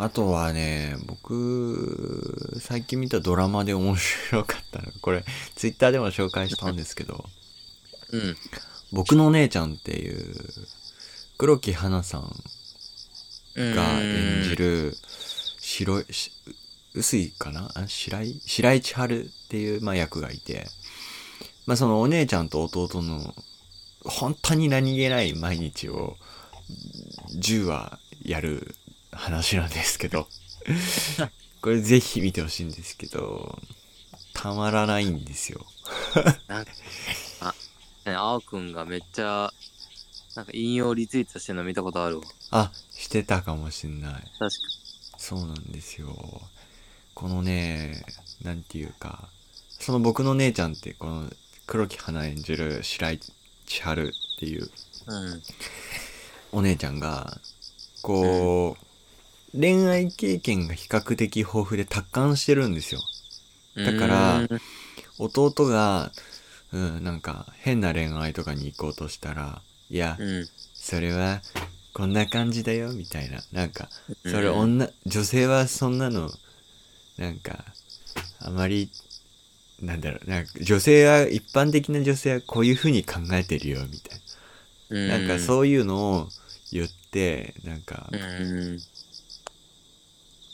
[0.00, 5.24] あとはね、僕、最近見たドラマで面白かったのが、これ、
[5.56, 7.24] ツイッターでも紹介したんですけど、
[8.12, 8.36] うん。
[8.92, 10.34] 僕の姉ちゃんっていう、
[11.36, 12.32] 黒木華さん
[13.56, 14.94] が演じる、
[15.58, 16.30] 白い、し
[16.94, 17.70] 薄いかな？
[17.74, 20.66] あ白井白井千春っていう、まあ、役がいて、
[21.66, 23.34] まあ、そのお姉ちゃんと弟の、
[24.04, 26.16] 本当に何気ない毎日を、
[27.36, 28.74] 10話やる
[29.18, 30.28] 話なんですけど、
[31.60, 33.60] これぜひ見てほしいんですけど、
[34.32, 35.66] たまらないんですよ。
[36.46, 36.70] なんか、
[37.40, 37.54] あ、
[38.06, 39.52] ね、あおくんがめっちゃ、
[40.36, 42.26] なんか引用リツイートしてるの見たことあるわ。
[42.52, 44.12] あ、してたかもしんない。
[44.12, 44.50] 確か
[45.18, 46.42] そうなんですよ。
[47.14, 48.04] このね、
[48.42, 49.28] なんていうか、
[49.80, 51.30] その僕の姉ちゃんって、この
[51.66, 53.20] 黒木花演じる白井
[53.66, 54.70] 千春っていう
[55.06, 55.42] うん。
[56.52, 57.40] お姉ちゃんが、
[58.02, 58.87] こう、
[59.54, 63.00] 恋愛経験が比較的豊富で達観してるんですよ。
[63.76, 64.48] だから
[65.18, 66.10] 弟が、
[66.72, 70.48] うん、なんか変な恋愛とかに行こうとしたら、いや、うん。
[70.74, 71.42] それは
[71.92, 73.88] こんな感じだよみたいななんか
[74.24, 76.30] うんそれ女女性はそんなの
[77.18, 77.64] なんか
[78.40, 78.88] あまり
[79.82, 84.20] なんだろうなんか女性は一般的な女性はこういう風に考えてるよみたい
[85.08, 86.28] ななんかうそういうのを
[86.72, 88.08] 言ってなんか。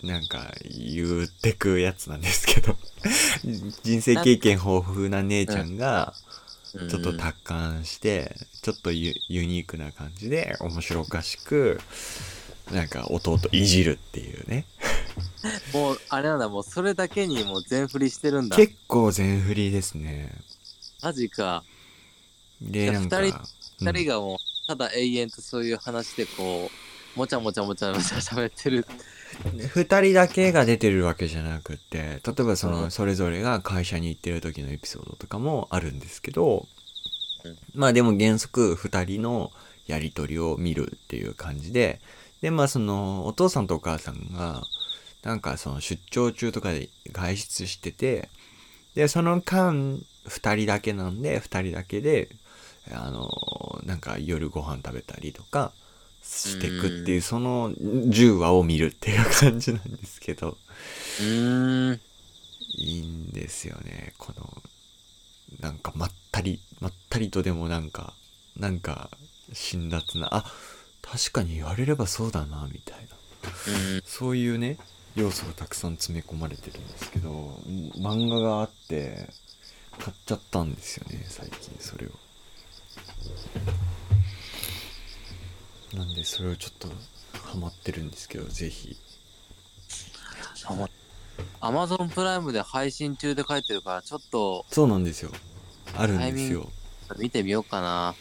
[0.04, 2.76] なんか言ってくやつなんですけど
[3.82, 6.24] 人生経験豊富な姉ちゃんがうん
[6.88, 11.80] ちょっと達観して、ちょっとユユニークな感じで面白おかしく、
[12.72, 14.64] なんか弟いじるっていうね。
[15.72, 18.56] もう、あれなんだ、もうそれだけにもう全振りしてるんだ。
[18.56, 20.32] 結構全振りですね。
[21.02, 21.62] マジか。
[22.60, 28.86] で、なんか、二人うん二人がもう、ただ永遠とそういう話でこう、もちゃもちゃもちゃもちゃ喋ってる。
[29.74, 36.66] 二人だけが出てるわけじゃなくって、例えばその、うんそれぞれが会社に行ってる時のエピソードとかもあるんですけど、
[37.44, 39.52] うんまあでも原則二人の
[39.86, 42.00] やりとりを見るっていう感じで、
[42.40, 44.62] で、まあその、お父さんとお母さんが、
[45.22, 48.28] なんかその出張中とかで外出してて、
[48.94, 52.28] で、その間、二人だけなんで、二人だけで、
[52.90, 53.30] あの、
[53.84, 55.72] なんか夜ご飯食べたりとか
[56.24, 60.56] してくっていう、その10話を見るっていう感じなんですけど、
[61.20, 62.00] うーん。
[62.76, 64.14] いいんですよね。
[64.18, 64.62] この、
[65.60, 68.14] なんかまったり、まったりとでもなんか、
[68.56, 69.10] なんか、
[69.52, 70.44] 辛辣な、あ、
[71.02, 73.16] 確かに言われればそうだな、みたいな。
[73.72, 74.02] うん。
[74.04, 74.78] そういうね、
[75.14, 77.60] 要素がたくさん詰め込まれてるんですけど、
[77.96, 79.28] 漫画があって、
[79.98, 82.10] 買っちゃったんですよね、最近それを。
[85.94, 86.88] なんで、それをちょっと、
[87.38, 88.96] ハマってるんですけど、ぜひ。
[91.60, 95.30] アマゾンプライムで配信中で書いてるから、ちょっとそうなんですよ。
[95.96, 96.70] あるんですよ。
[97.18, 98.14] 見てみようかな。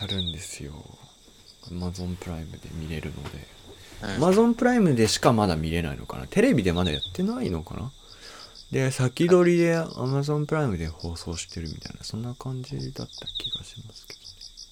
[0.00, 0.72] あるんですよ。
[1.70, 3.38] Amazon プライムで見れるので。
[4.02, 7.90] うん Amazon プライムでしかまだ見れないのかなテレビでまだやってないのかな
[8.70, 14.14] で、先取りで Amazon プライムで放送してるみたいな、そんな感じだった気がしますけ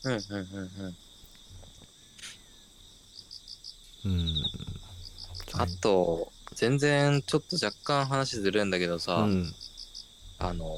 [0.04, 0.70] うんうんうんうん。
[0.80, 0.94] どね。
[4.06, 5.60] うん。
[5.60, 9.54] あと、全然ちょっと若干話ずれるんだけどさ、うん。
[10.38, 10.70] あの、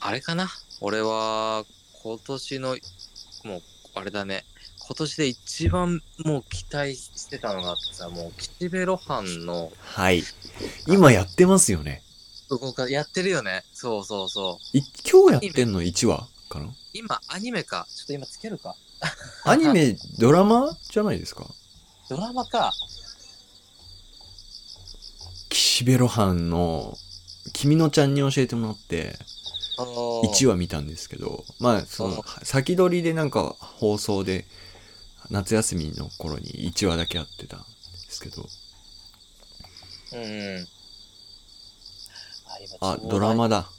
[0.00, 0.48] あれかな？
[0.80, 1.64] 俺は
[2.02, 2.76] 今年の、
[3.44, 3.62] もう
[3.94, 4.44] あれだね、
[4.78, 10.22] 今年で一番もう期待してたのがあってさ、もう岸辺露伴のはい。
[10.86, 12.02] 今やってますよね。
[12.48, 13.64] 動画やってるよね。
[13.72, 14.76] そうそうそう。
[14.76, 16.28] い今日やってんの？1話？
[16.48, 16.70] かな？
[16.94, 17.86] 今アニメか。
[17.94, 18.74] ちょっと今つけるか。
[19.44, 20.76] アニメ、ドラマ？
[20.90, 21.46] じゃないですか
[22.08, 22.72] ドラマか。
[25.50, 26.96] 岸辺露伴の、
[27.52, 29.18] 君のちゃんに教えてもらって、
[29.78, 34.46] 1 1話見たんですけど、まあ、その、先取りでなんか放送で、
[35.30, 37.66] 夏休みの頃に1話だけやってたんで
[38.08, 38.48] すけど、
[40.12, 40.68] うんうん。
[42.80, 43.70] あ、今ドラマだ。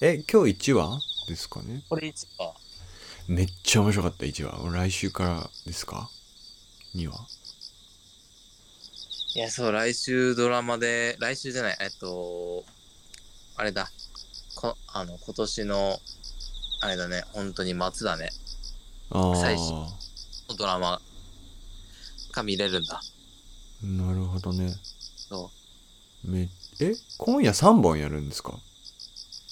[0.00, 1.84] え、今日1話ですかね？
[1.88, 2.54] これいつか。
[3.28, 4.70] めっちゃ面白かった1話。
[4.72, 6.10] 来週からですか
[6.94, 7.14] ?2 話
[9.34, 12.64] いや、そう、来週ドラマで、来週じゃない、えっと、
[13.56, 13.90] あれだ。
[14.56, 16.00] こあの、今年の、
[16.80, 18.30] あれだね、本当に末だね。
[19.10, 19.86] あ最新
[20.56, 21.00] ドラマ
[22.32, 23.00] が見れるんだ。
[23.00, 24.74] あ、なるほどね。
[25.28, 25.50] そ
[26.24, 26.30] う。
[26.30, 26.48] め、
[26.80, 26.94] え？
[27.18, 28.58] 今夜3本やるんですか？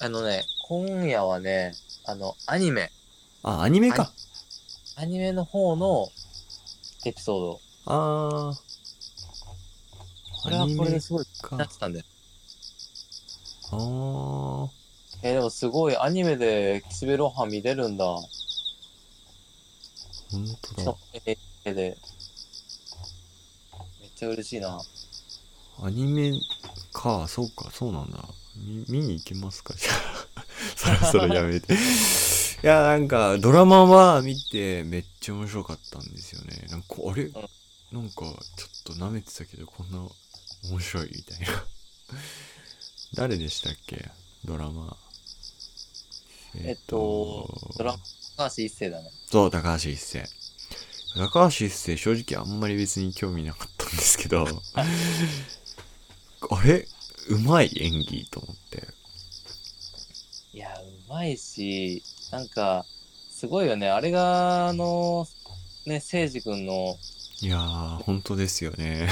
[0.00, 1.75] あのね、今夜はね、
[2.05, 2.91] あの、アニメ、
[3.43, 4.12] あ、アニメか。
[4.96, 6.08] アニメの方の
[7.05, 7.61] エピソード。
[8.50, 8.58] あ
[10.43, 12.05] これはこれですごいかなってたんだよ。
[13.70, 14.69] あー
[15.23, 18.05] えーでもすごいアニメで岸辺露伴見れるんだ。
[18.05, 18.29] 本
[20.76, 20.96] 当だ
[21.64, 21.96] 絵で。
[24.00, 24.81] めっちゃ嬉しいな。
[25.82, 26.32] アニメ
[26.93, 28.19] かそうかそうなんだ
[28.56, 29.90] み見に行きますかじゃ
[30.35, 30.44] あ
[31.12, 31.76] そろそろやめて
[32.63, 36.67] いやなんかドラマは見てめっちゃ面白かったんですよね。
[36.71, 37.31] なんかあれ？
[37.93, 38.37] なんかちょっ
[38.85, 39.99] と舐めてたけどこんな
[40.71, 41.47] 面白いみたいな。
[43.15, 44.11] 誰でしたっけ？
[44.45, 44.97] ドラマ。
[46.57, 47.99] えっと、ドラマ、
[48.37, 49.11] 高橋一生だね。
[49.31, 50.25] そう、高橋一生。
[51.15, 54.85] 高橋一生、正直あんまり別に興味なかったんですけど、 あ
[56.65, 56.89] れ？
[57.29, 58.89] うまい演技と思って。
[60.55, 62.85] いや、うまいし、なんか、
[63.31, 63.89] すごいよね。
[63.89, 65.27] あれが、あの、
[65.87, 66.99] ね、誠司君の
[67.41, 69.09] いやー、本当ですよね。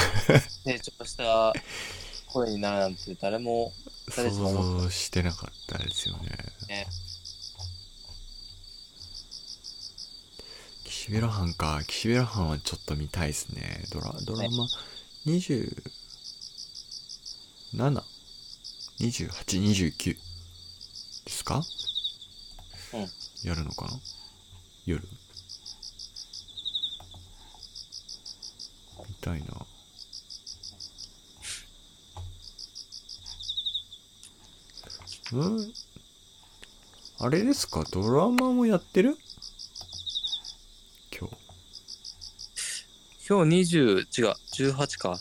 [0.64, 1.52] 成長した
[2.26, 3.72] 声になるなんて誰も、
[4.10, 6.30] 想像してなかったですよね。
[6.68, 6.86] ね。
[10.82, 11.80] 岸辺露伴か。
[11.86, 13.84] 岸辺露伴はちょっと見たいですね。
[13.92, 14.66] ドラ、ドラマ、
[15.26, 15.80] 27、
[18.98, 19.30] 28、
[19.62, 20.16] 29
[21.26, 21.62] ですか？
[22.94, 23.00] うん。
[23.48, 23.90] やるのかな？
[24.86, 25.02] 夜？
[29.08, 29.46] 見たいな。
[35.32, 35.74] うん？
[37.18, 37.84] あれですか？
[37.90, 39.18] ドラマもやってる？
[41.10, 41.36] 今日。
[43.28, 44.34] 今日20、違う、
[44.72, 45.20] 18か。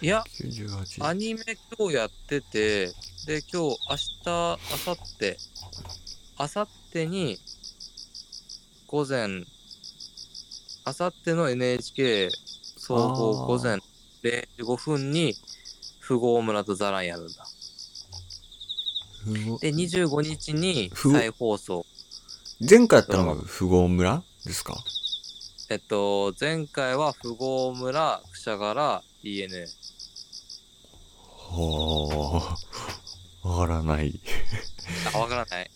[0.00, 1.42] いや、98アニメ
[1.76, 2.86] 今日やってて、
[3.26, 4.56] で、今日、明日、明
[4.92, 5.36] 後日、
[6.38, 7.38] 明後日に、
[8.86, 9.44] 午前、明
[10.86, 12.30] 後日の NHK
[12.76, 13.78] 総合午前
[14.22, 15.34] 0時5分に、
[16.06, 17.44] 富豪村とザランやるんだ。
[19.60, 21.84] で、25日に再放送。
[22.60, 24.76] 前回やったのが富豪村ですか？
[25.70, 29.66] えっと、前回は富豪村、くしゃがら、DNA。
[31.50, 32.56] は
[33.44, 33.48] あ。
[33.48, 34.20] わからない。
[35.14, 35.70] あ、わからない。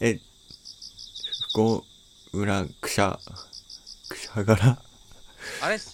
[0.00, 0.20] え
[1.54, 1.84] 富豪
[2.32, 3.18] 村くしゃ
[4.08, 4.78] くしゃがら
[5.62, 5.78] あれ？
[5.78, 5.86] し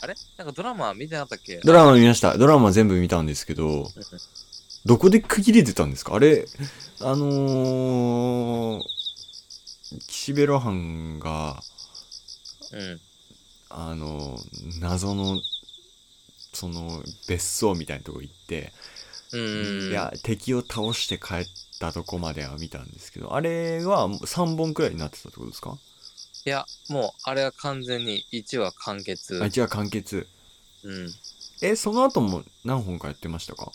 [0.00, 0.14] あれ？
[0.36, 1.60] なんかドラマ見てなかったっけ？
[1.64, 2.36] ドラマ見ました。
[2.36, 3.88] ドラマ全部見たんですけど
[4.84, 6.14] どこで区切れてたんですか？
[6.14, 6.46] あれ
[7.00, 8.82] あのー、
[10.06, 11.62] 岸辺露伴が
[12.72, 13.00] うん。
[13.70, 14.38] あの
[14.80, 15.40] 謎の
[16.58, 18.72] その別荘みたいなとこ行って、
[19.32, 19.90] うん。
[19.90, 21.46] いや敵を倒して帰っ
[21.78, 25.78] たとこまでは見たんですけどあれは3本くらいになってたってことですか？
[26.46, 29.42] いや、もう、あれは完全に1話完結。
[29.42, 30.26] あ一話完結
[30.82, 31.10] うん。
[31.60, 33.70] えその後も何本かやってましたか？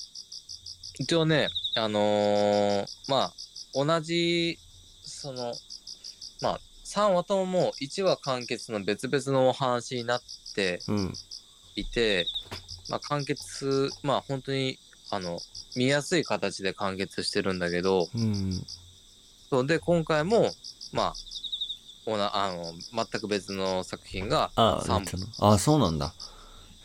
[0.98, 3.34] 一応ね、あのーまあ、
[3.74, 4.58] 同じ、
[5.04, 5.54] その、
[6.42, 10.22] まあ、3話とももう1話完結の別々のお話になっ
[10.56, 11.14] てうん
[11.76, 12.26] いて、
[12.90, 14.78] まあ、完結、まあ、本当に、
[15.10, 15.40] あの、
[15.76, 18.66] 見やすい形で完結してるんだけど、うん。
[19.50, 20.52] そうで、今回も、
[20.92, 21.14] まあ、
[22.06, 25.26] おなあの全く別の作品があ3別の？
[25.40, 26.14] あそうなんだ。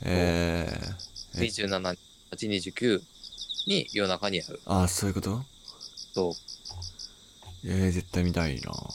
[0.02, 1.96] えー、え27、8、
[2.30, 3.02] 29
[3.66, 4.60] に夜中にやる。
[4.64, 5.42] あそういうこと？
[6.14, 6.32] そう。
[7.64, 8.70] えー、絶対見たいな。
[8.70, 8.94] こ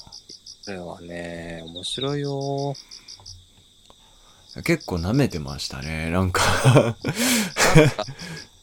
[0.67, 2.73] れはね、面白いよ。
[4.61, 6.95] 結構舐めてましたねなんか。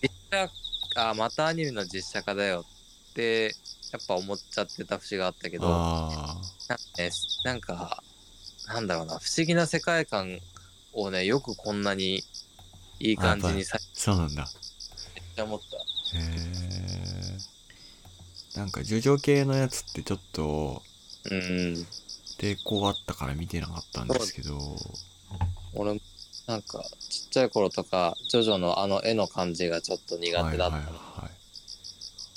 [0.01, 0.51] 実写、
[0.95, 2.65] あ、またアニメの実写化だよ
[3.11, 3.57] って、
[3.93, 6.37] やっぱ思っちゃってた節があったけど、あ
[6.69, 7.11] なんかね、
[7.45, 8.05] なんか、
[8.69, 10.39] なんだろうな、不思議な世界観
[10.93, 12.23] をね、よくこんなに
[13.01, 14.49] いい感じにさあそうなんだ。
[15.15, 15.77] めっちゃ思った。
[15.77, 16.23] へ
[18.57, 20.83] えなんか叙情系のやつってちょっと
[21.25, 21.87] うん。
[22.39, 24.59] 抵抗あったから見てなかったんですけど
[25.75, 26.01] 俺も、
[26.47, 30.59] なんか、ちっちゃい頃とか、ジョジョのあの絵の感じがちょっと苦手だったの。
[30.61, 30.83] はいはい
[31.23, 31.31] はい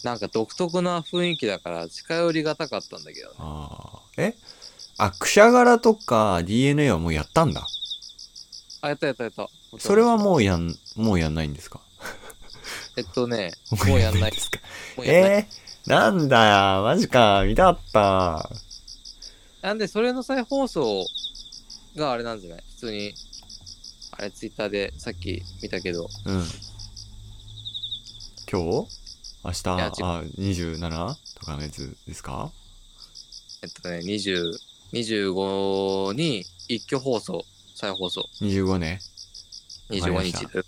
[0.04, 3.36] なんか独特な雰囲気だから近寄りがたかったんだけどね。
[3.40, 4.36] ああえ？
[4.98, 7.66] あくしゃがらとか DNA はもうやったんだ？
[8.82, 9.48] あ、やったやったやった。
[9.80, 10.18] それはう。
[10.20, 11.80] もうやんもうやんないんですか？
[12.98, 13.54] えっとね、
[13.88, 14.32] もうやんない。
[14.32, 14.60] ですか。
[15.06, 18.50] えー、なんだよマジか見たかった
[19.62, 21.06] なんで、それの再放送
[21.96, 22.64] があれなんじゃない？
[22.76, 23.14] 普通に、
[24.12, 26.44] あれ、ツイッターでさっき見たけど、うん
[28.52, 28.88] 今日？
[29.44, 29.68] 明日？
[29.70, 32.52] やあ27とかのやつですか？
[33.62, 34.52] えっとね、20、
[34.94, 37.46] 25に一挙放送、
[37.76, 38.30] 再放送。
[38.42, 39.00] 25ね。
[39.90, 40.60] わかり25ました日で。
[40.60, 40.66] ね。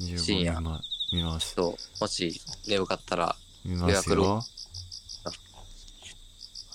[0.00, 0.80] 25深夜見ま
[1.12, 1.54] 見ます。
[1.54, 2.00] そう。
[2.00, 4.44] もし眠かったら、見ます予約ろよ。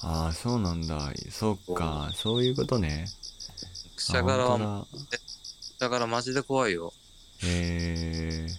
[0.01, 1.12] ああ、そうなんだ。
[1.29, 2.10] そっか。
[2.15, 3.06] そういうことね。
[3.96, 6.94] くしゃがらは、くあ本しゃがらマジで怖いよ。
[7.44, 8.50] へえ。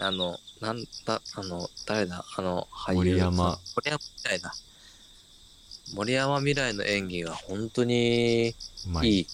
[0.00, 2.24] あの、なんだ、あの、誰だ？
[2.36, 2.96] あの、俳優。
[2.96, 3.58] 森山。
[3.76, 4.54] 森山未来だ。
[5.94, 8.54] 森山未来の演技が本当に
[9.02, 9.20] い。
[9.20, 9.26] い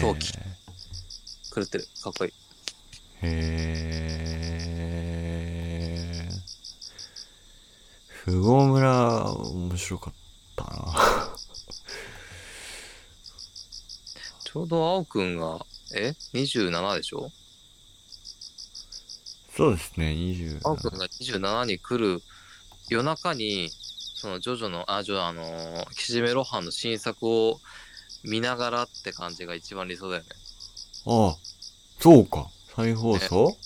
[0.00, 0.32] 狂気
[1.54, 1.88] 狂ってる。
[2.02, 2.32] かっこいい。
[3.22, 3.26] へえ。
[8.24, 10.14] 富豪村、面白かっ
[10.64, 11.34] たな。
[14.44, 15.64] ちょうど青くんが、
[15.94, 17.30] え ?27 でしょ？
[19.56, 20.60] そうですね、20。
[20.64, 22.22] 青くんが27に来る
[22.88, 23.70] 夜中に、
[24.14, 27.60] そのジョジョの、あ、ジョあのー、キジメロハンの新作を
[28.22, 30.28] 見ながらって感じが一番理想だよね。
[31.06, 31.36] ああ、
[32.00, 32.50] そうか。
[32.76, 33.56] 再放送、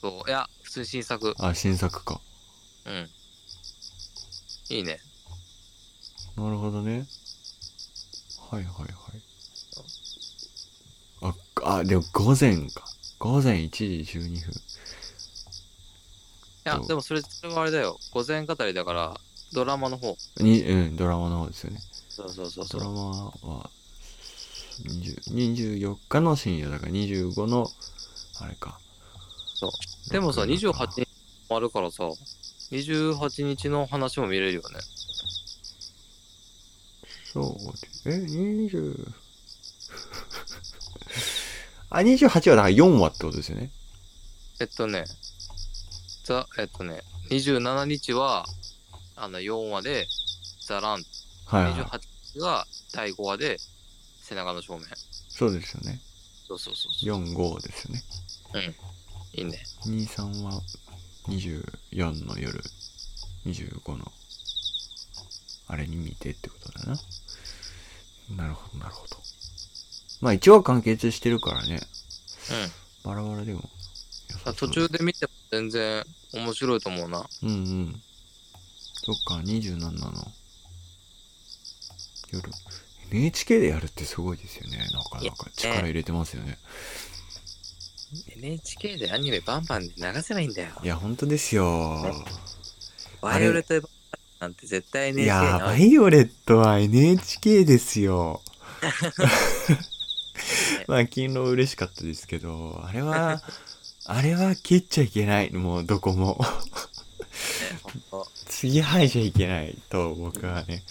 [0.00, 0.28] そう。
[0.28, 1.34] いや、普通に新作。
[1.38, 2.20] あ、新作か。
[2.84, 3.10] うん。
[4.70, 5.00] いいね。
[6.38, 7.04] なるほどね。
[8.50, 8.92] はいはいはい。
[11.62, 12.84] あ、あ、でも午前か。
[13.18, 14.52] 午前1時12分。
[16.66, 17.98] いやでもそれ、それはあれだよ。
[18.12, 19.20] 午前語りだから、
[19.52, 20.16] ドラマの方。
[20.36, 21.80] に、うん、ドラマの方ですよね。
[22.08, 22.80] そうそうそうそう。
[22.80, 23.70] ドラマは、
[24.84, 27.68] 20 24日の深夜だから25の、
[28.40, 28.78] あれか。
[29.56, 30.10] そう。
[30.10, 31.08] でもさ、26 28日
[31.50, 32.04] もあるからさ、
[32.70, 34.78] 28日の話も見れるよね。
[37.32, 38.16] そうで。
[38.16, 39.12] え、20
[41.90, 43.70] あ、28はだから4話ってことですよね。
[44.60, 45.04] えっとね、
[46.24, 48.46] ザ、えっとね、27日は、
[49.16, 50.06] あの、4話で、
[50.66, 51.04] ザ・ラン。
[51.46, 51.74] はい、はい。
[51.74, 52.00] 28
[52.34, 53.58] 日が第5話で、
[54.22, 54.86] 背中の正面。
[55.28, 56.00] そうですよね。
[56.46, 57.14] そうそうそうそう。
[57.24, 58.04] 4、5ですよね。
[59.32, 59.62] いいね。
[59.86, 60.60] 2、3は
[61.28, 62.62] 24の夜、
[63.46, 64.12] 25の、
[65.68, 66.98] あれに見てってことだな。
[68.36, 69.16] なるほど、なるほど。
[70.20, 71.80] まあ一話完結してるからね。
[73.04, 73.10] うん。
[73.10, 73.68] バラバラでも。
[74.56, 77.26] 途中で見ても全然面白いと思うな。
[77.42, 78.02] うんうん。
[78.94, 80.32] そっか、27の
[82.32, 82.50] 夜。
[83.10, 84.78] NHK でやるってすごいですよね。
[84.92, 86.58] なかなか力入れてますよね。
[88.36, 90.72] NHK でアニメバンバンで流せないんだよ。
[90.82, 92.14] いや、本当ですよ。
[93.20, 93.90] バイオレット・エヴァン
[94.40, 95.76] なんて絶対い NHK や、バ。
[95.76, 98.40] イオレットは NHK ですよ。
[100.86, 103.42] まあ、昨日嬉しかったですけど、あれは、
[104.06, 105.52] あれは切っちゃいけない。
[105.52, 106.44] もう、どこも。
[108.46, 110.82] 次入っちゃいけないと、僕はね、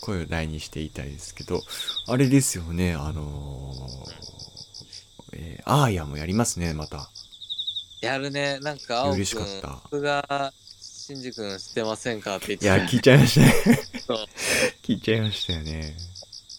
[0.00, 1.62] 声を大にして言いたいですけど、
[2.06, 7.10] あれですよね、あのー、えー、アーヤもやりますね、また。
[8.00, 8.58] やるね。
[8.60, 10.52] なんか、青くん、嬉しかった僕が、
[11.02, 13.40] シンジ君知ってませんかって言っいや、聞いちゃいました
[13.70, 14.18] ねそう。
[14.84, 15.96] 聞いちゃいましたよね。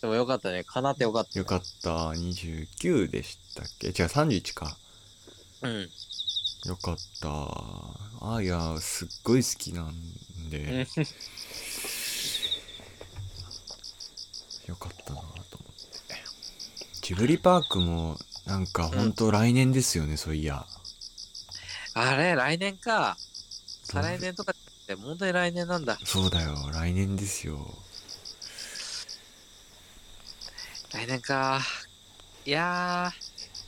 [0.01, 0.65] でもよかったね。
[0.65, 1.39] かなってよかった。
[1.39, 1.89] よかった。
[2.09, 3.88] 29でしたっけ？
[3.88, 4.75] 違う、31か。
[5.62, 5.89] うん。
[6.65, 7.29] よかった。
[7.29, 9.95] あーや、すっごい好きなん
[10.50, 10.88] で、
[14.67, 16.15] よかったなと思って。
[17.01, 20.65] ジブリパークも、なんかほんと来年ですよね、そういや。
[21.93, 23.17] あれ、来年か。
[23.93, 26.00] 再来年とかって、問題来年なんだ。
[26.03, 27.59] そうだよ、来年ですよ。
[30.91, 31.62] 来年か。
[32.43, 33.12] いや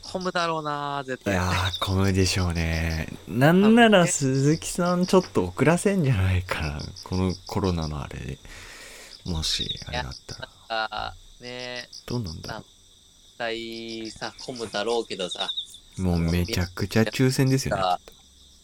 [0.03, 1.35] ー、混むだろうな、絶対。
[1.35, 3.07] いやー、混むでしょうね。
[3.27, 6.79] なんなら鈴木さんちょっと遅らせんじゃないかな。
[7.03, 8.39] このコロナのあれで。
[9.25, 10.49] もし、あれだったら。
[10.69, 12.69] あーねどうなんだろ絶
[13.37, 15.47] 対さ、混むだろうけどさ、
[15.99, 16.01] う。
[16.01, 17.83] もうめちゃくちゃ抽選ですよね。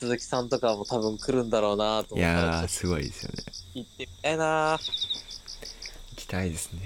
[0.01, 3.43] あ鈴木さんとかも多分来るんだろうなと思ったいやー、すごいですよね。
[3.43, 6.81] と行ってみたいな行きたいですね。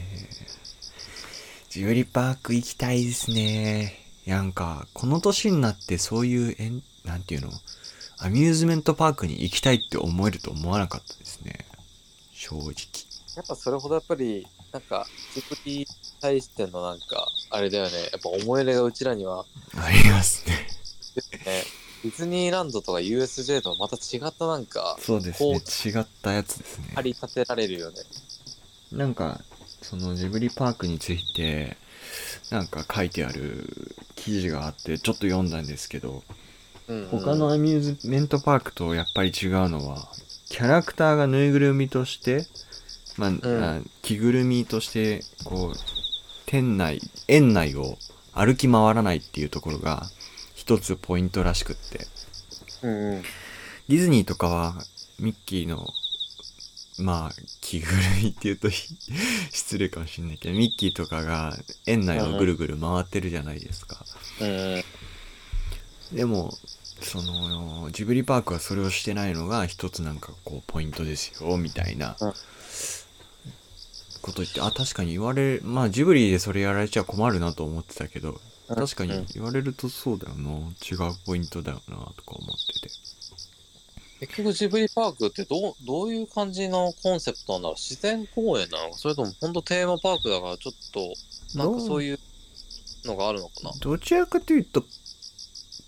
[1.70, 4.00] ジブリパーク行きたいですね。
[4.26, 7.52] なんか、この年になってそういう、えん、なんていうの？
[8.18, 11.66] アミューズメントパークに行きたいって思えると思わなかったですね。
[12.34, 12.74] 正直。
[13.36, 15.88] やっぱそれほどやっぱり、なんか、ジブリに
[16.22, 19.46] 対してのなんか、あれだよね、やっぱ思い入れがうちらには、
[19.76, 20.68] ありますね。
[21.46, 21.64] ね、
[22.06, 25.56] ディズニーランドとか USJ とはまた違ったなんか、そうですね。
[25.92, 26.92] 違ったやつですね。
[26.94, 27.98] 張り立てられるよね。
[28.92, 29.42] なんか、
[29.82, 31.78] そのジブリパークについて、
[32.52, 36.24] なんか書いてある記事があって、ちょっと読んだんですけど、
[36.88, 40.08] うんうん他のアミューズメントパークとやっぱり違うのは、
[40.48, 42.46] キャラクターがぬいぐるみとして
[43.18, 45.74] まあ、んあ着ぐるみとしてこう
[46.46, 47.98] 店内園内を
[48.34, 50.04] 歩き回らないっていうところが
[50.66, 52.08] 一つポイントらしくって。
[52.82, 53.22] うんうん。
[53.22, 54.74] ディズニーとかは
[55.20, 55.86] ミッキーの
[56.98, 57.32] まあ
[57.62, 57.94] 着ぐる
[58.24, 58.70] みっていうと
[59.52, 61.54] 失礼かもしれないけどミッキーとかが
[61.86, 64.04] 園内をぐるぐる回ってるじゃないですか、
[64.42, 64.84] うん
[66.14, 66.52] でも
[67.02, 72.16] そのジブリパークはそれをしてないのが一つなんかこうポイントですよみたいな。
[72.20, 72.34] うん。
[74.22, 80.52] こと言ってあ確かに言われまあジブリでそれやられちゃ困るなと思ってたけどうん確かに言われるとそうだよな。
[80.52, 82.90] 違うポイントだよなとか思ってて。
[84.22, 87.76] 結局ジブリパークってどうどういう感じのコンセプトなんだろう？
[87.76, 88.92] 自然公園なの？
[88.92, 91.14] かそれとも本当テーマパークだからちょっと
[91.58, 92.20] なんかそういう
[93.04, 93.72] のがあるのかな？
[93.82, 94.84] どちらかというと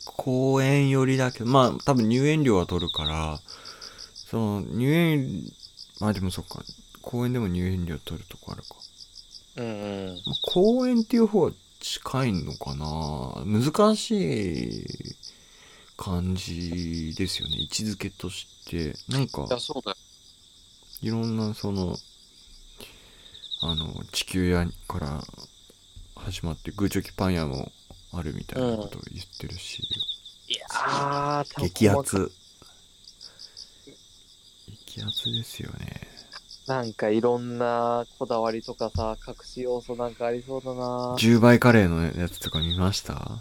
[0.06, 3.40] 公園寄りだけどまあ多分入園料は取るから
[4.14, 5.44] その入園
[6.00, 6.62] まあでもそっか。
[7.02, 8.76] 公園でも入園料取るとこあるか。
[9.56, 10.16] うんうん。
[10.26, 13.44] まあ公園っていう方は近いのかな？
[13.46, 14.86] 難しい
[15.96, 17.58] 感じですよね。
[17.60, 18.96] 位置づけとして。
[19.10, 19.98] なんかいやそうだよ。
[21.02, 21.96] いろんなその
[23.62, 25.22] あの地球屋から
[26.16, 27.72] 始まってグーチョキパン屋も
[28.12, 29.80] あるみたいなことを言ってるし、
[30.48, 32.32] いやー激アツ。
[34.86, 36.02] 激アツですよね
[36.68, 41.16] なんかいろんなこだわりとかさ隠し要素なんかありそうだな。
[41.18, 43.40] 10倍カレーのやつとか見ました？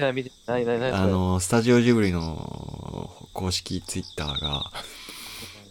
[0.00, 4.64] いや見てないないないあのスタジオジブリの公式ツイッターが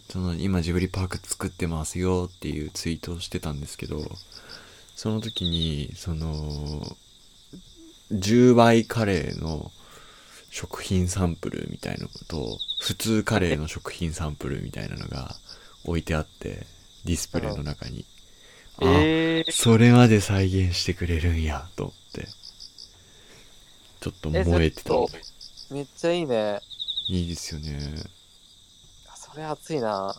[0.10, 4.02] その今ジブリパーク作ってますよっていうツイートをしてたんですけど
[4.96, 6.34] その時にその
[8.12, 9.72] 10倍カレーの
[10.50, 15.36] 食品サンプルみたいなのと普通カレーの食品サンプルみたいなのが
[15.88, 16.66] 置いてあって
[17.06, 18.06] ディスプレイの中に。
[18.80, 22.28] あ、えー、それまで再現してくれるんやと思って。
[24.00, 24.94] ちょっとえ燃えてた。
[25.72, 26.62] めっちゃいいね。
[27.08, 27.80] いいですよね。
[29.16, 30.16] それ熱いな。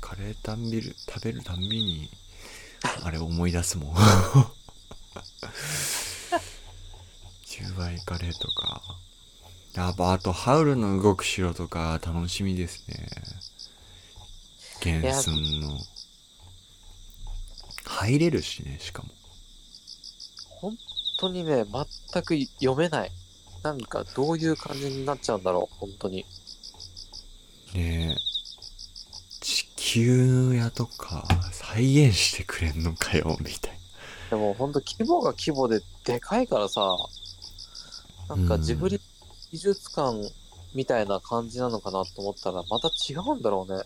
[0.00, 2.10] カレーたんびる食べるたんびに
[3.02, 3.94] あれ思い出すもん。
[7.46, 8.82] 10倍カレーとか
[9.74, 13.08] やっぱあとハウルの動く城とか楽しみですね。
[14.82, 15.78] 原寸の。
[17.84, 19.08] 入れるしねしかも。
[20.60, 20.76] 本
[21.18, 23.10] 当にね全く読めない。
[23.62, 26.24] なんかどういう感じになっちゃうんだろう本当に。
[27.74, 28.34] ねえ。
[29.40, 33.78] 地球屋とか再現してくれんのかよみたい
[34.30, 36.96] でも本当規模が規模ででかいからさ
[38.28, 38.98] なんかジブリ
[39.54, 40.32] 美術館
[40.74, 43.84] みたいな感じなのかなと思ったらまた違うんだろうね。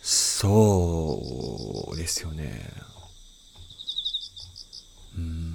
[0.00, 2.70] そうですよね。
[5.18, 5.54] うん。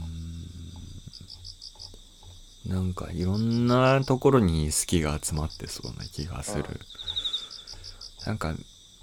[2.66, 6.66] なんかいろんなところに好きが集まってそうな気がする。
[6.68, 6.80] うん
[8.26, 8.54] なんか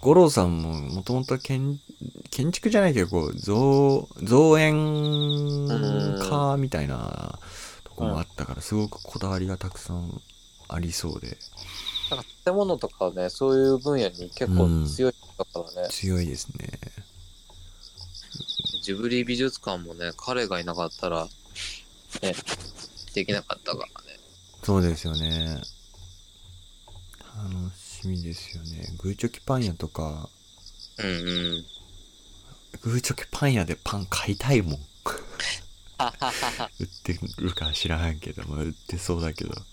[0.03, 1.81] 五郎さんももともと建
[2.31, 7.39] 建築じゃないけどこう造造園家みたいな
[7.83, 10.21] とこもあったからすごくこだわりがたくさん
[10.69, 11.39] ありそうで。
[12.11, 16.69] なんか建物とかねそういう分野に結構強いだからね、強いですね。
[18.83, 21.25] ジブリ美術館もね彼がいなかったら
[22.23, 22.35] ね
[23.15, 24.19] できなかったからね。
[24.63, 25.61] そうですよね。
[27.37, 28.95] 楽しみですよね。
[28.99, 30.29] グーチョキパン屋とか。
[30.99, 31.65] うんうん。
[32.83, 34.79] グーチョキパン屋でパン買いたいもん
[36.79, 39.51] 売ってるか知らんけど、まあ、売ってそうだけど。
[39.51, 39.67] でも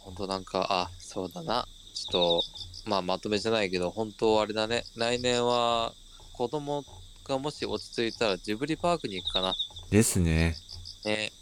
[0.00, 1.66] 本当なんかあそうだな。
[1.94, 2.44] ちょっと
[2.84, 4.84] まあまとめじゃないけど本当あれだね。
[4.96, 5.94] 来年は
[6.32, 6.84] 子供
[7.24, 9.54] がもし落ち着いたらジブリパークに行くかな。
[9.90, 10.56] ですね。
[11.04, 11.32] ね。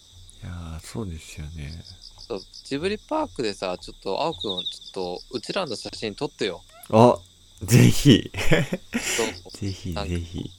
[0.42, 1.82] いやーそうですよね。
[2.18, 6.62] そうジブリパークでさちょっと青くんちょっとうちらの写真撮ってよ。
[6.90, 7.18] あ
[7.62, 8.30] ぜひ。
[9.52, 10.50] ぜひぜひ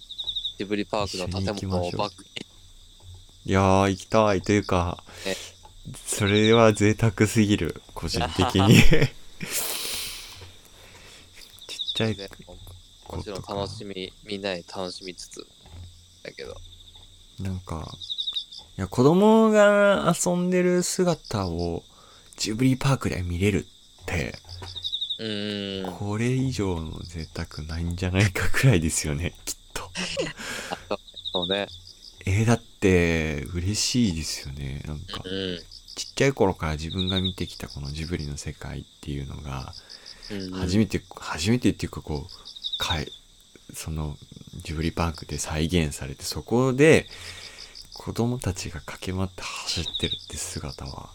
[0.58, 2.30] ジブリパークの建物をバックに。
[3.46, 5.36] いやー行きたいというかね
[6.06, 8.82] それは贅沢すぎる個人的に。
[8.84, 8.86] ち
[11.76, 12.30] っちゃいで
[13.08, 15.48] もちろん楽しみみんなに楽しみつつ
[16.24, 16.56] だけど。
[17.40, 17.96] なんか
[18.78, 21.84] いや子供が遊んでる姿を
[22.36, 23.68] ジブリパークで見れる
[24.02, 24.34] って
[25.20, 25.98] うーん。
[25.98, 29.57] これ以上の贅沢ないんじゃないかくらいですよねきっと
[31.32, 31.68] そうね。
[32.26, 34.82] えー、だって嬉しいですよね。
[34.86, 35.60] なんかうん。
[35.96, 39.74] ちっちゃい頃から自分が見てきたこのジブリの世界っていうのが、
[40.30, 43.08] うん初めて、初めてっていうかこう、かい、
[43.74, 44.18] その
[44.64, 47.08] ジブリパークで再現されて、そこで
[47.94, 51.10] 子供たちが駆け回って走ってるって姿は、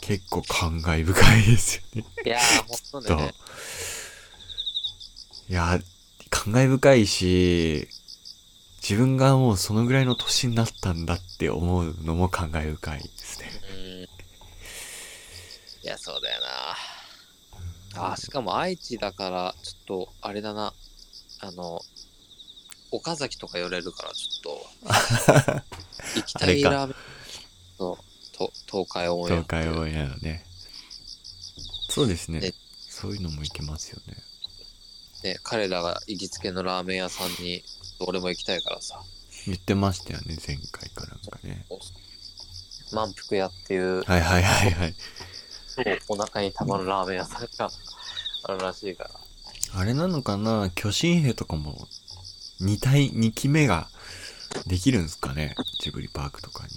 [0.00, 2.04] 結構感慨深いですよね。
[2.26, 3.34] いやー、ほん ととね。
[5.48, 5.80] いや、
[6.34, 7.88] 感慨深いし、
[8.82, 13.48] 自分がもうそのぐらいの年になったんだって思うのも感慨深いですね。
[13.70, 14.02] うん。
[14.02, 14.08] い
[15.84, 16.40] や、そうだよ
[17.94, 18.08] な。
[18.10, 20.74] あー、しかも愛知だから、ちょっと、あれだな。
[21.38, 21.80] あの、
[22.90, 24.90] 岡崎とか寄れるから、ちょっ
[25.38, 25.62] と、
[26.18, 26.96] 行きたいラーメン
[27.78, 30.44] と、と東海オンエア東海オンエアのね。
[31.88, 32.52] そうですねね。
[32.76, 34.16] そういうのもいけますよね。
[35.24, 37.64] ね、彼らが行きつけのラーメン屋さんに、
[37.98, 39.00] 俺も行きたいからさ、
[39.46, 41.64] 言ってましたよね、前回かなんかね。
[42.92, 44.94] 満腹屋っていう、はいはいはいはい。
[46.08, 47.70] お腹にたまるラーメン屋さんが
[48.44, 49.10] あるらしいから。
[49.80, 50.70] あれなのかな？
[50.74, 51.88] 巨神兵とかも
[52.60, 53.88] 2体、2期目が
[54.66, 55.54] できるんすかね？
[55.80, 56.72] ジブリパークとかに。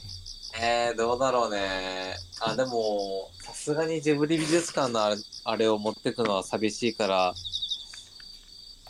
[0.59, 2.15] えー、どうだろうね。
[2.39, 7.35] あ、でも、さすがにジブリ美術館のあれを持ってくのは寂しいから、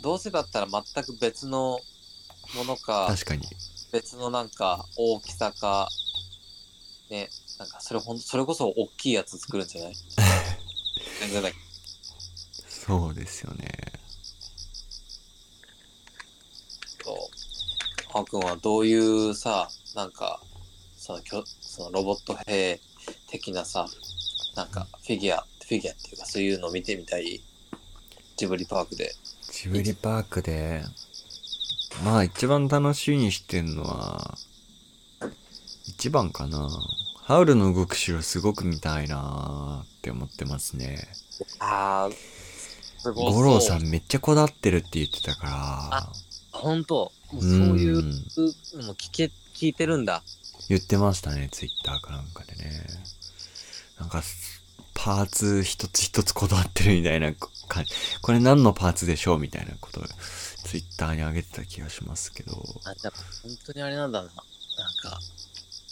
[0.02, 1.80] どうせだったら全く別の
[2.56, 3.44] ものか、確かに。
[3.92, 5.90] 別のなんか大きさか、
[7.10, 9.94] ね、なんかそれほんそれこそ大きいやつ作るんじゃない？
[11.22, 11.58] 全然だけ
[12.70, 13.68] そうですよね。
[17.04, 17.30] ど、
[18.14, 20.42] ハくんはどういうさ、なんか、
[20.98, 22.80] そのきょそのロボット兵
[23.28, 23.88] 的なさ、
[24.56, 27.42] なんかフィギュア、フィギュアっていうかそういうのを見てみたい？
[28.38, 29.16] ジブリパークで。
[29.52, 30.84] ジブリパークで、
[32.06, 34.38] まあ一番楽しみにしてんのは、
[35.88, 36.70] 一番かな。
[37.24, 41.08] ハウルの動く城すごく見たいなーって思ってますね。
[41.60, 42.10] ああ、
[43.00, 46.10] すご五郎さんめっちゃこだわってるって言ってたから、
[46.52, 50.22] 本当もうそううんいうのも聞け、聞いてるんだ。
[50.70, 52.86] 言ってましたね、ツイッターかなんかでね。
[54.00, 54.22] なんか、
[55.00, 57.84] パーツ一つ一つこだわってるみたいなか、
[58.22, 60.04] これ何のパーツでしょうみたいなことを
[60.64, 62.52] ツイッターに上げてた気がしますけど。
[62.84, 64.28] あ、じゃあ本当にあれなんだな。
[64.28, 65.20] なんか、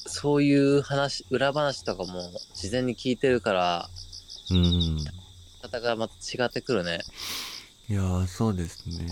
[0.08, 3.90] そういう話、裏話とかも事前に聞いてるから、
[4.50, 4.98] うん。
[5.62, 7.00] 方がまた違ってくるね。
[7.88, 9.06] いやー、そうですね。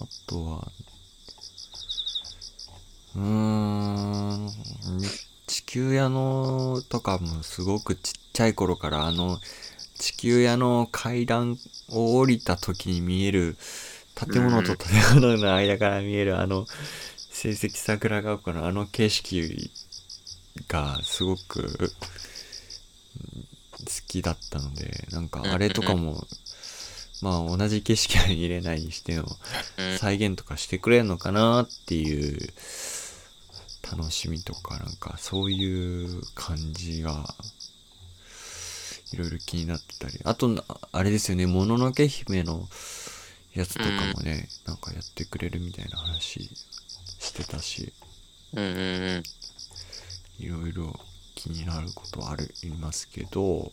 [0.00, 0.72] あとは、
[3.16, 4.50] うーん、
[5.46, 9.38] 地球屋のとかもすごくちっちゃい頃からあの
[9.98, 11.58] 地球屋の階段
[11.90, 13.58] を降りた時に見える
[14.14, 16.64] 建物と建物の間から見えるあの
[17.30, 19.70] 成績桜ヶ丘のあの景色
[20.68, 21.90] がすごくうん
[23.80, 26.26] 好きだったので、なんかあれとかも、
[27.22, 29.26] まあ同じ景色は見れないにしても
[29.78, 29.98] うん。
[29.98, 32.52] 再現とかしてくれるのかなっていう
[33.90, 37.34] 楽しみとかなんかそういう感じが
[39.12, 42.68] いろいろ気になってたりあとなあれですよねもののけ姫の
[43.54, 46.48] やつとかもね、なんかやってくれるみたいな話
[47.18, 47.92] してたし
[48.54, 49.22] うんうんうん。
[50.38, 50.98] いろいろ
[51.34, 53.72] 気になることはありますけど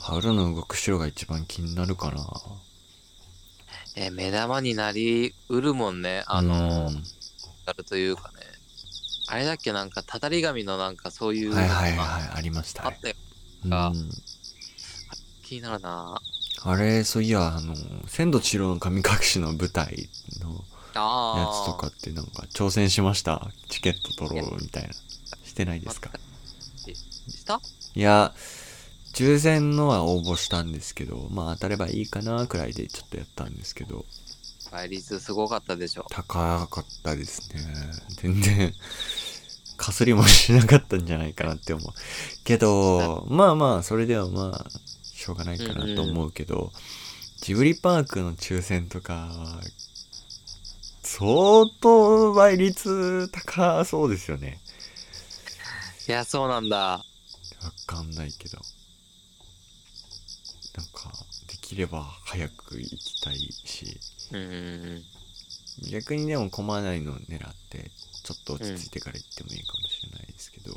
[0.00, 2.26] ハウルの動く城が一番気になるかな
[3.96, 6.24] えー目玉になりうるもんね。
[6.26, 7.04] あの、うん
[7.66, 8.38] あるというかね。
[9.28, 13.14] あれだっけなんか、たたり神のなんかそういうのはいがはいはいありましたねあったよ。
[13.64, 13.92] うんあ
[15.42, 16.20] 気になるな
[16.64, 17.74] あれ、そういや、あの、
[18.06, 20.08] 千と千尋の神隠しの舞台
[20.40, 20.64] の。
[20.94, 21.00] や
[21.64, 23.50] つとかってなんか挑戦しました？
[23.70, 24.90] チケット取ろうみたいな。
[25.42, 26.10] してないですか？
[26.76, 27.62] した？
[27.94, 28.34] いや、
[29.14, 34.04] 抽選のは応募したんですけど、まあ当たればいいかなくらいでちょっとやったんですけど、
[34.70, 36.04] 倍率すごかったでしょ。
[36.10, 37.64] 高かったですね。
[38.20, 38.74] 全然、
[39.82, 41.92] かすりもしなかったんじゃないかなって思う。
[42.44, 44.70] けど、まあまあ、それではまあ、
[45.02, 46.72] しょうがないかなと思うけど、
[47.40, 49.60] ジブリパークの抽選とかは、
[51.02, 54.60] 相当倍率高そうですよね。
[56.06, 56.76] いや、そうなんだ。
[56.78, 57.04] わ
[57.88, 58.58] かんないけど。
[60.76, 61.12] なんか、
[61.48, 63.98] できれば早く行きたいし、
[64.30, 64.54] うんうんう
[65.00, 65.21] ん。
[65.90, 67.90] 逆にでも混まないのを狙って、
[68.22, 70.74] ちょっと落ち着いてから行ってもいいかもしれないですけど、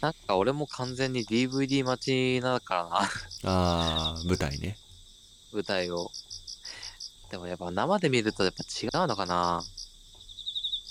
[0.00, 3.10] なんか俺も完全に DVD 待ちだからな、
[3.44, 4.76] あー、舞台ね。
[5.52, 6.10] 舞台を。
[7.30, 9.62] でもやっぱ生で見るとやっぱ違うのかな。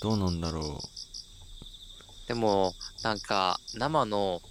[0.02, 2.28] どうなんだろう。
[2.28, 2.74] でも、
[3.04, 4.42] なんか、生の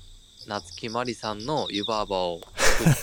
[0.46, 2.40] 夏木マリさんの湯婆婆を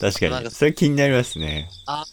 [0.00, 0.50] 確かに。
[0.50, 1.70] それ気になりますね。
[1.86, 2.04] あ、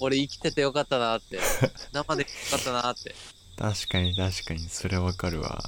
[0.00, 1.38] 俺生きててよかったなって、
[1.92, 3.14] 生でよかったなって。
[3.56, 5.62] 確かに確かに、それわかるわ。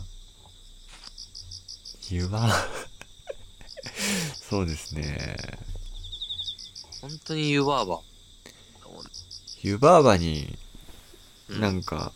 [2.11, 2.51] 湯葉
[4.49, 5.37] そうですね。
[7.01, 8.03] 本当に湯婆婆。
[9.63, 10.59] 湯婆婆に、
[11.49, 12.13] うんなんか、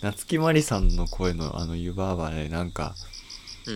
[0.00, 2.94] 夏木マリさんの声のあの湯婆婆で、なんか、
[3.66, 3.74] うん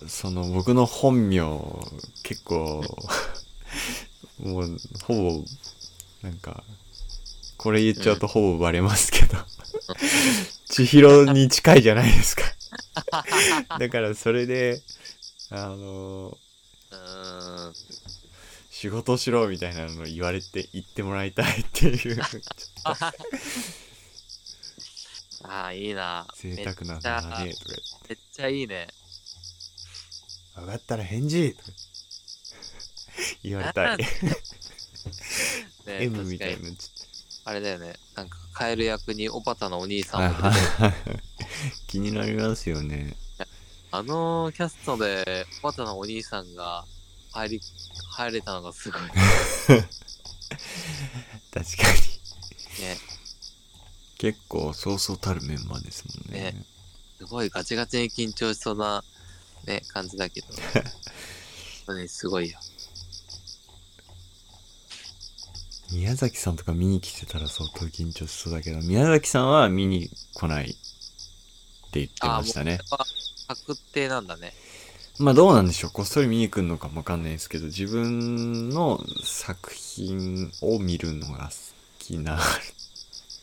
[0.00, 0.08] うん。
[0.08, 1.40] その僕の本名、
[2.22, 2.82] 結構、
[4.40, 5.44] もう、ほぼ、
[6.22, 6.62] なんか、
[7.56, 9.36] これ言っちゃうとほぼバレますけど、
[10.66, 12.42] 千尋に近いじゃないですか。
[13.78, 14.80] だからそれで、
[15.50, 16.38] あの、
[16.90, 17.74] うーん。
[18.70, 22.22] 仕事しろみたいなのを言われて言ってもらいたいっていう、
[25.42, 26.28] ああ、いいな。
[26.36, 27.74] 贅沢なめっちゃのだね、とか
[28.08, 28.86] めっちゃいいね。
[30.54, 31.72] 分かったら返事とか
[33.42, 33.98] 言われたい。
[35.86, 36.70] ね M みたいな。
[36.72, 36.90] ち
[37.44, 37.94] あれだよね。
[38.14, 40.94] なんか、カエル役におばたのお兄さんも出てるはい
[41.88, 43.16] 気になりますよね。
[43.90, 46.84] あのキャストで、おばたのお兄さんが
[47.32, 47.60] 入り、
[48.10, 49.02] 入れたのがすごい。
[49.02, 49.08] ね。
[51.50, 52.18] 確かに。
[54.18, 56.52] 結構そうそうたるメンバーですもんね。
[56.52, 56.64] ね
[57.18, 59.02] すごいガチガチに緊張しそうな、
[59.64, 60.48] ね、感じだけど。
[60.54, 60.84] 本
[61.86, 62.58] 当にすごいよ。
[65.90, 70.74] 宮崎さんとか見に来てたら相当緊張しそうだけど、宮崎さんは見に来ないっ
[71.90, 72.78] て言ってましたね。
[72.90, 72.98] あ、
[73.48, 74.52] 確定なんだね。
[75.18, 75.90] まあどうなんでしょう。
[75.90, 81.52] こっそり見に来るのかもわかんないですけど、自分の作品を見るのが好
[81.98, 82.38] きな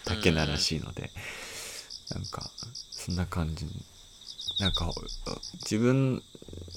[0.05, 1.11] だけならしいので、
[2.11, 2.49] なんか、
[2.91, 3.65] そんな感じ。
[4.59, 4.91] なんか、
[5.61, 6.23] 自分、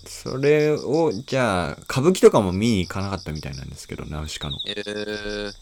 [0.07, 4.59] それを、じゃあ、歌舞伎とかも見に行かなかったみたいなんですけど、ナウシカの。
[4.67, 5.53] えー、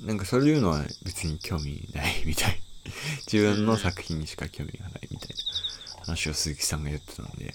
[0.00, 2.60] なんかそういうのは別に興味ないみたい。
[3.30, 7.54] 自分の作品にしか興味がないみたいな話を鈴木さんが言ってたので、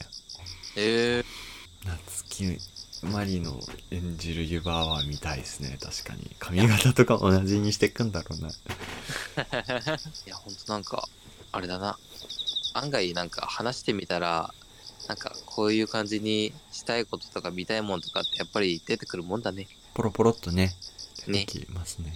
[0.76, 1.26] えー、
[1.86, 2.58] 夏木
[3.04, 3.60] マリの
[3.92, 6.32] 演じる湯婆は見たいですね、確かに。
[6.40, 8.48] 髪型とか同じにしていくんだろうな。
[10.26, 11.10] いや、ほんとなんか、
[11.52, 12.00] あれだな。
[12.74, 14.54] 案外なんか話してみたら、
[15.08, 19.68] なんかこういう感じにしたいこととか見たいもんとかってやっぱり出てくるもんだね。
[19.94, 20.74] ポロポロっとね、
[21.26, 22.14] 出ねてきますね。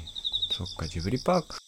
[0.51, 1.66] そっか、ジブリパーク